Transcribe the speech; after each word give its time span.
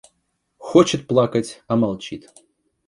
–Хочет 0.57 1.05
плакать, 1.05 1.61
а 1.67 1.75
молчит. 1.75 2.31